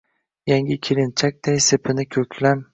[0.51, 2.69] Yangi kelinchakday sepini ko’klam